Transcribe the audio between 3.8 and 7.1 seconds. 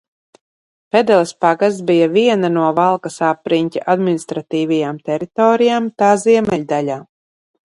administratīvajām teritorijām tā ziemeļdaļā.